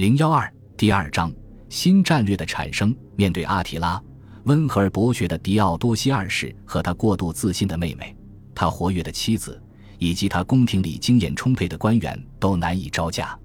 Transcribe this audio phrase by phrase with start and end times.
[0.00, 1.30] 零幺二第二章
[1.68, 2.96] 新战略的产生。
[3.16, 4.02] 面对阿提拉，
[4.44, 8.16] 温和而博学的狄奥多西二世和他过度自信的妹妹，
[8.54, 9.62] 他活跃的妻子，
[9.98, 13.38] 以及他宫廷里经验充沛的官员都难以招架。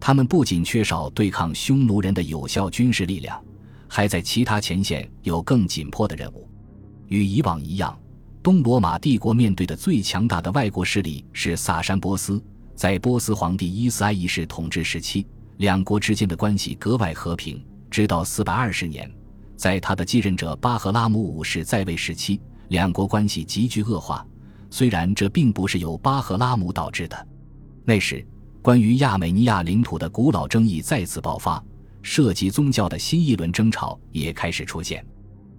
[0.00, 3.40] 他们不仅缺少对抗匈奴人的有效军事力量，
[3.86, 6.50] 还在其他前线有更紧迫的任务。
[7.06, 7.96] 与以往一样，
[8.42, 12.42] 东罗马帝国面对的最强大的外国势力是萨珊波斯。
[12.74, 15.24] 在波斯皇帝伊斯埃一世统治时期。
[15.58, 19.10] 两国之间的关系格外和平，直到四百二十年，
[19.56, 24.26] 在他的继任者巴赫拉姆五世在位时期，两国关系急剧恶化。
[24.70, 27.28] 虽然这并不是由巴赫拉姆导致的，
[27.84, 28.26] 那时
[28.62, 31.62] 关于亚美尼亚领土的古老争议再次爆发，
[32.00, 35.04] 涉及宗教的新一轮争吵也开始出现。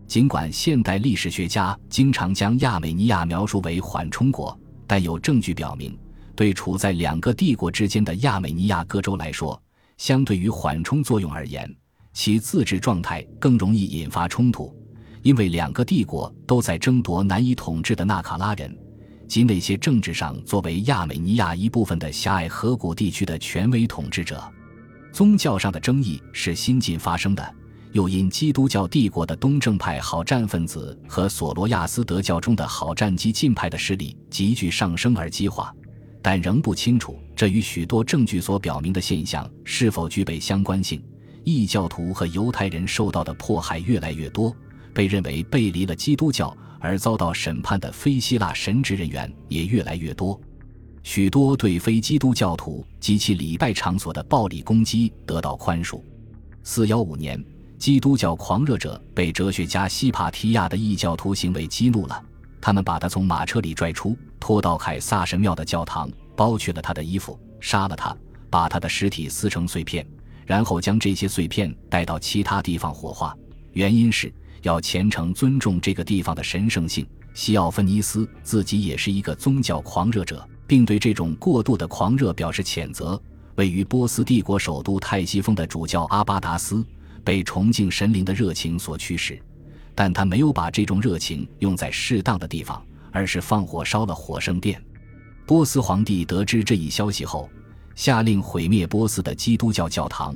[0.08, 5.98] 尽管现代历史学家经常将亚美尼亚描述为缓冲国，但有证据表明，
[6.36, 9.62] 对处在两个帝国之间的亚美尼亚各州来说，
[10.04, 11.74] 相对于缓冲作用而言，
[12.12, 14.76] 其自治状态更容易引发冲突，
[15.22, 18.78] 因为两个帝国都在争夺难以统治的纳卡拉人，
[19.30, 24.44] 及那些政治上作为亚美尼亚一部分的狭隘河谷地区的权威统治者。
[25.14, 27.56] 宗教上的争议是新近发生的，
[27.94, 35.74] 又因基督教帝国的东正派好战分子和索罗亚斯德教中的好战激进派的势力急剧上升而激化。
[36.24, 41.04] 但仍不清楚这与许多证据所表明的现象是否具备相关性。
[41.44, 44.56] 异教徒和犹太人受到的迫害越来越多，
[44.94, 50.40] 被认为背离了基督教而遭到审判的非希腊神职人员也越来越多。
[51.04, 56.02] 许多对非基督教徒及其礼拜场所的暴力攻击得到宽恕。
[56.64, 57.44] 四幺五年，
[57.78, 62.24] 基督教狂热者被哲学家西帕提亚的异教徒行为激怒了。
[62.64, 68.16] 他们把他从马车里拽出，拖到凯撒神庙的教堂，剥去了他的衣服，杀了他，
[68.50, 70.08] 把他的尸体撕成碎片，
[70.46, 73.36] 然后将这些碎片带到其他地方火化。
[73.74, 77.06] 原因是要虔诚尊重这个地方的神圣性。
[77.34, 83.22] 西奥芬尼斯自己也是一个宗教狂热者，并对这种过度的狂热表示谴责。
[83.56, 86.82] 位于波斯帝国首都泰西峰的主教阿巴达斯
[87.26, 89.38] 被崇敬神灵的热情所驱使。
[89.96, 94.84] 但他没有把这种热情用在适当的地方，而是放火烧了火圣殿。
[95.46, 97.50] 波斯皇帝得知这一消息后，
[97.96, 100.36] 下令毁灭波斯的基督教教堂，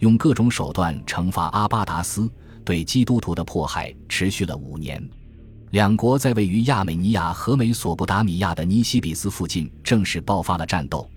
[0.00, 2.30] 用各种手段惩罚阿巴达斯。
[2.64, 5.02] 对基督徒的迫害持续了五年。
[5.70, 11.10] 两国在位于亚美尼亚和美索不达米亚的尼西比斯附近正式爆发了战斗。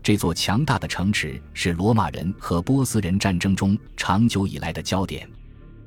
[0.00, 5.28] 这座强大的城池是罗马人和波斯人战争中长久以来的焦点。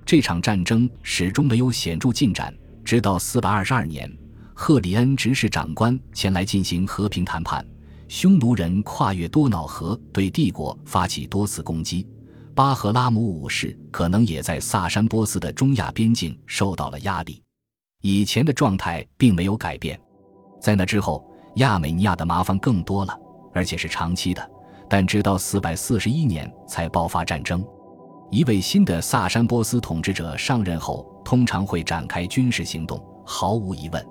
[0.05, 4.09] 这场战争始终没有显著进展，直到四百二十二年，
[4.53, 7.65] 赫里恩执事长官前来进行和平谈判。
[8.07, 12.07] 匈奴人跨越多瑙河，对帝国发起多次攻击。
[12.53, 17.41] 巴赫拉姆五世可能也在萨珊波斯的中亚边境受到了压力。
[18.01, 19.99] 以前的状态并没有改变。
[20.61, 23.19] 在那之后，亚美尼亚的麻烦更多了，
[23.55, 24.51] 而且是长期的。
[24.87, 27.65] 但直到四百四十一年才爆发战争。
[28.31, 33.01] 一位新的萨珊波斯统治者上任后，通常会展开军事行动。
[33.23, 34.05] 毫无疑问，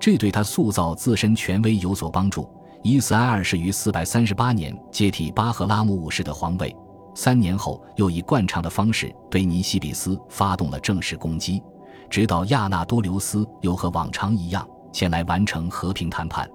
[0.00, 2.48] 这对他塑造自身权威有所帮助。
[2.82, 6.74] 伊斯埃尔是于四百三十八年接替巴赫拉姆五世的皇位，
[7.14, 11.62] 三年后又以惯常的方式对尼西比斯发动了正式攻击，
[12.10, 16.50] 直到亚纳多留斯又和往常一样前来完成和平谈判，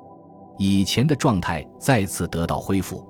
[0.58, 3.08] 以前的状态再次得到恢复。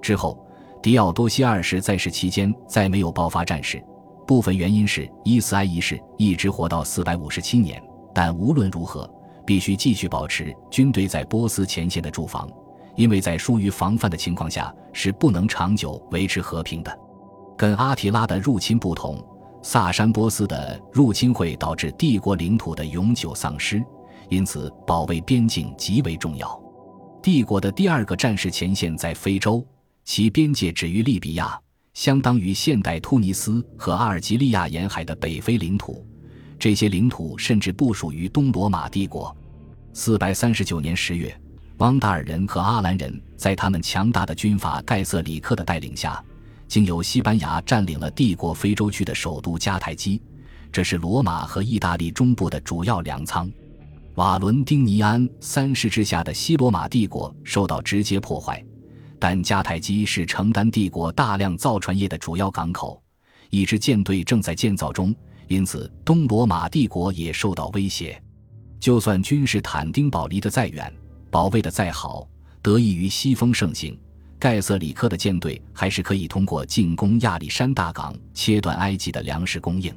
[0.00, 0.40] 之后。
[0.84, 3.82] 狄奥多西二世在世期间再没有爆发战事，
[4.26, 7.82] 部分原因是伊斯埃一世一直活到四百五十七年。
[8.14, 9.10] 但无论如何，
[9.46, 12.46] 必须继续保持军队在波斯前线的驻防，
[12.96, 16.94] 因为在疏于防范的情况下是不能长久维持和平的。
[17.56, 19.18] 跟阿提拉的入侵不同，
[19.62, 23.82] 萨珊波斯的入侵会导致帝国领土的永久丧失，
[24.28, 26.62] 因此保卫边境极为重要。
[27.22, 29.66] 帝国的第二个战事前线在非洲。
[30.04, 31.58] 其边界止于利比亚，
[31.94, 36.06] 相当于现代突尼斯和阿尔及利亚沿海的北非领土。
[36.58, 39.34] 这些领土甚至不属于东罗马帝国。
[39.92, 41.34] 四百三十九年十月，
[41.78, 46.22] 汪达尔人和阿兰人在他们强大的军阀盖瑟里克的带领下，
[46.68, 50.20] 经由西班牙占领了帝国非洲区的首都迦太基，
[50.70, 53.50] 这是罗马和意大利中部的主要粮仓。
[54.16, 58.64] 瓦伦丁尼安三世之下的西罗马帝国受到直接破坏。
[59.26, 63.02] 但迦太基是承担帝国大量造船业的主要港口，
[63.48, 65.16] 一支舰队正在建造中，
[65.48, 68.22] 因此东罗马帝国也受到威胁。
[68.78, 70.92] 就算君士坦丁堡离得再远，
[71.30, 72.28] 保卫的再好，
[72.60, 73.98] 得益于西风盛行，
[74.38, 79.90] 盖瑟里克的舰队还是可以通过进攻亚历山大港切断埃及的粮食供应。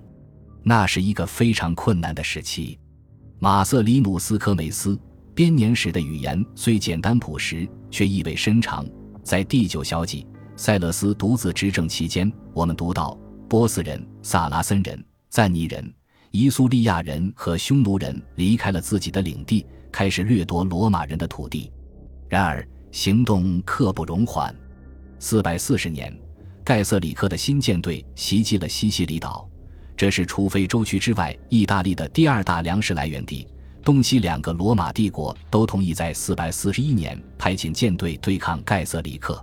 [0.63, 2.79] 那是一个非常困难的时期。
[3.39, 4.97] 马瑟里努斯科梅斯
[5.35, 8.87] 编年史的语言虽简单朴实，却意味深长。
[9.27, 10.25] 在第九小纪
[10.55, 13.19] 塞勒斯独自执政期间，我们读到
[13.49, 15.93] 波斯人、萨拉森人、赞尼人、
[16.31, 21.69] 伊苏利亚人和匈奴人离开了自己的领地，开始掠夺罗马人的土地。
[22.29, 24.55] 然而，行动刻不容缓。
[25.19, 26.17] 四百四十年，
[26.63, 29.45] 盖瑟里克的新舰队袭击了西西里岛，
[29.97, 33.45] 这是除非洲区之外，意大利的第二大粮食来源地。
[33.87, 39.41] 东西两个罗马帝国都同意在四百四十一年派遣舰队对抗盖瑟里克。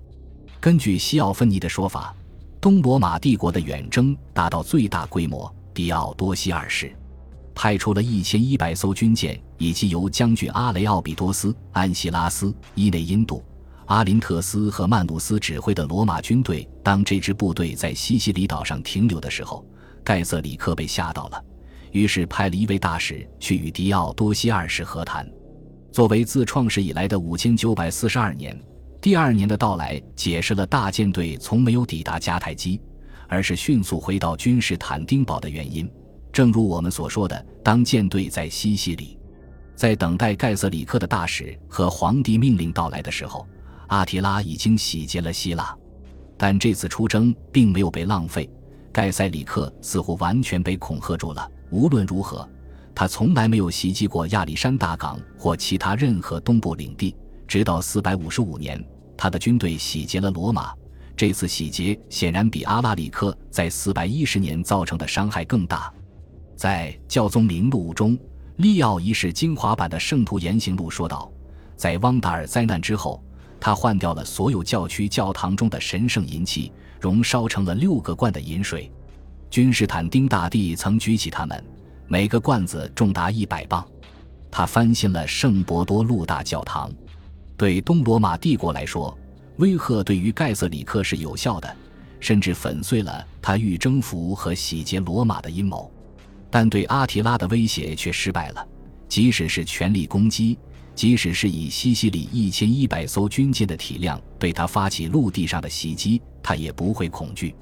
[0.60, 2.14] 根据西奥芬尼的说法，
[2.60, 5.50] 东罗马帝国的远征达到最大规模。
[5.72, 6.94] 迪奥多西二世
[7.54, 13.42] 派出了一千一百艘军舰，以及由将军阿雷奥比多斯、安西拉斯、伊内因度、
[13.86, 16.68] 阿林特斯和曼努斯指挥的罗马军队。
[16.82, 19.64] 当这支部队在西西里岛上停留的时候，
[20.04, 21.42] 盖瑟里克被吓到了。
[21.94, 25.24] 于是派了一位大使去与迪奥多西二世和谈。
[25.92, 28.60] 作为自创始以来的五千九百四十二年，
[29.00, 32.80] 第二年的到来解释了大舰队从没有抵达迦太基，
[33.28, 35.88] 而是迅速回到君士坦丁堡的原因。
[36.32, 39.16] 正如我们所说的，当舰队在西西里，
[39.76, 43.46] 在等待盖瑟里克的大使和皇帝命令到来的时候，
[43.86, 45.72] 阿提拉已经洗劫了希腊。
[46.36, 48.50] 但这次出征并没有被浪费，
[48.92, 51.48] 盖塞里克似乎完全被恐吓住了。
[51.74, 52.48] 无论如何，
[52.94, 57.16] 他从来没有袭击过亚历山大港或其他任何东部领地。
[57.48, 58.82] 直到455年，
[59.16, 60.72] 他的军队洗劫了罗马。
[61.16, 65.92] 这次洗劫显然比阿拉里克在410年造成的伤害更大。
[66.54, 68.16] 在《教宗名录》中，
[68.58, 71.28] 利奥一世精华版的《圣徒言行录》说道
[71.74, 73.20] ：“在汪达尔灾难之后，
[73.58, 78.88] 他换掉了所有教区教堂中的神圣银器，熔烧成了六个罐的银水。”
[79.54, 81.64] 君士坦丁大帝曾举起他们，
[82.08, 83.86] 每个罐子重达一百磅。
[84.50, 86.92] 他翻新了圣伯多禄大教堂。
[87.56, 89.16] 对东罗马帝国来说，
[89.58, 91.76] 威吓对于盖瑟里克是有效的，
[92.18, 95.88] 甚至粉碎了他欲征服和洗劫罗马的阴谋。
[96.50, 98.68] 但对阿提拉的威胁却失败了。
[99.08, 100.58] 即使是全力攻击，
[100.96, 107.54] 即使是以西西里一千一百艘军舰的体量对他发起陆地上的袭击，他也不会恐惧。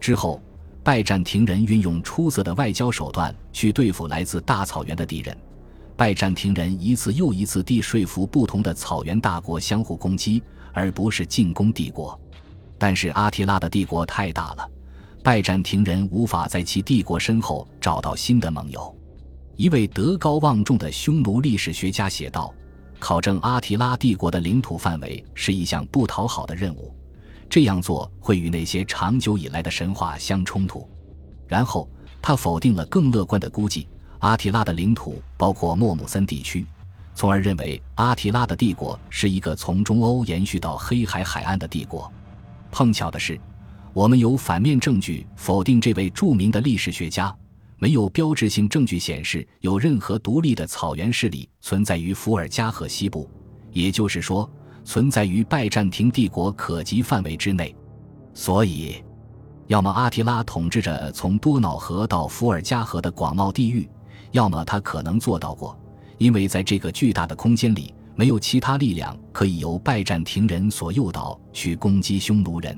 [0.00, 0.42] 之后。
[0.88, 5.36] 拜占庭人运用出色的外交手段去对付来自大草原的敌人。
[5.98, 10.42] 拜占庭人一次又一次地说服不同的草原大国相互攻击，
[10.72, 12.18] 而不是进攻帝国。
[12.78, 14.66] 但是阿提拉的帝国太大了，
[15.22, 18.96] 拜占庭人无法在其帝国身后找到新的盟友。
[19.56, 22.50] 一位德高望重的匈奴历史学家写道
[22.98, 26.94] ：“考证阿提拉帝国的领土范围是一项不讨好的任务。”
[27.58, 30.88] 这样做会与那些长久以来的神话相冲突。
[31.48, 31.90] 然后
[32.22, 33.88] 他否定了更乐观的估计：
[34.20, 36.64] 阿提拉的领土包括莫姆森地区，
[37.16, 42.08] 从而认为阿提拉的帝国是一个从中欧延续到黑海海岸的帝国。
[42.70, 43.36] 碰巧的是，
[43.92, 47.34] 我们有反面证据否定这位著名的历史学家，
[47.78, 53.28] 没有标志性证据显示有任何独立的草原势力存在于伏尔加河西部。
[53.72, 54.48] 也就是说。
[54.88, 57.76] 存在于拜占庭帝国可及范围之内，
[58.32, 59.04] 所以，
[59.66, 63.86] 要么阿提拉统治着从多瑙河到伏尔加河的广袤地域，
[64.32, 65.78] 要么他可能做到过，
[66.16, 72.74] 因为在这个巨大的空间里，没有其他力量可以由拜占庭人所诱导去攻击匈奴人。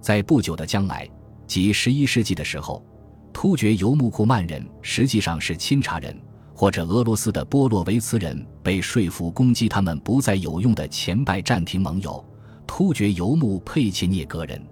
[0.00, 1.06] 在不久的将来，
[1.46, 2.82] 即十一世纪的时候，
[3.34, 6.18] 突厥游牧库曼人实际上是钦察人。
[6.54, 12.24] 或者俄罗斯的波洛维茨人被说服攻击他们不再有用的前拜占庭盟友
[12.66, 14.64] 突厥游牧佩切涅格人。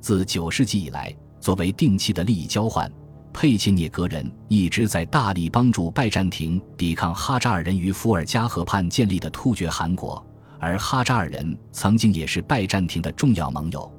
[0.00, 2.90] 自九世纪以来，作为定期的利益交换，
[3.32, 10.24] 佩切涅格人一直在大力帮助拜占庭抵抗哈扎尔人于伏尔加河畔建立的突厥汗国，
[10.60, 13.92] 而哈扎尔人曾经也是拜占庭的重要盟友。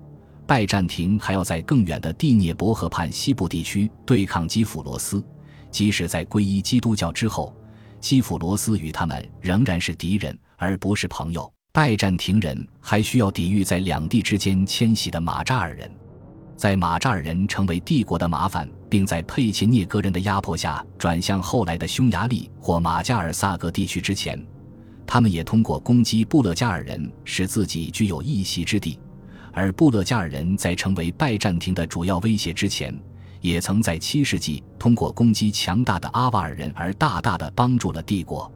[0.47, 5.21] 拜占庭还要在更远的第聂伯河畔西部地区对抗基辅罗斯。
[5.77, 7.55] 即使在皈依基督教之后，
[8.01, 11.53] 基辅罗斯与他们仍然是敌人，而不是朋友。
[11.71, 15.87] 拜占庭人还需要抵御在两地之间迁徙的马扎尔人，
[16.55, 24.43] 在马扎尔人成为帝国的麻烦，并在佩切涅格人的压迫下转向后来的匈牙利或马加尔萨格地区之前，
[25.05, 28.99] 他们也通过攻击布勒加尔人，使自己具有一席之地。
[29.53, 32.99] 而布勒加尔人在成为拜占庭的主要威胁之前。
[33.41, 38.51] 也曾在七世纪通过攻击强大的阿瓦尔人而大大的帮助了帝国。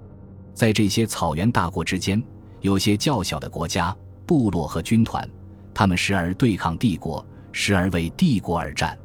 [0.53, 2.21] 在这些草原大国之间，
[2.59, 3.95] 有些较小的国家、
[4.25, 5.27] 部落和军团，
[5.73, 8.97] 他们时而对抗帝国，时而为帝国而战，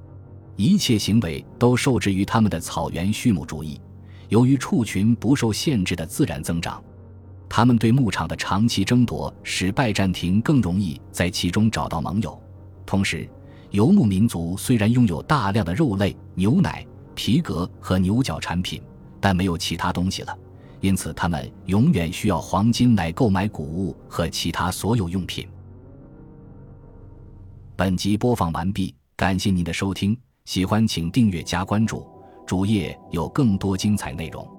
[0.57, 3.81] 一切行为都受制于他们的草原畜牧主义。
[4.29, 6.83] 由于畜群不受限制的自然增长，
[7.49, 12.39] 他们对牧场的长期争夺使拜占庭更容易在其中找到盟友。
[12.85, 13.29] 同时，
[13.77, 16.83] 游牧民族虽然拥有大量的肉类、牛奶、
[17.15, 18.83] 皮革和牛角产品，
[19.21, 20.35] 但没有其他东西了，
[20.81, 25.47] 因此他们永远需要黄金来购买谷物和其他所有用品。
[27.77, 32.03] 本集播放完毕，感谢您的收听，喜欢请订阅加关注。
[32.47, 34.56] 主页有更多精彩内容。